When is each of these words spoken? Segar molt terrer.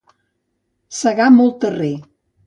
Segar 0.99 1.27
molt 1.35 1.59
terrer. 1.65 1.91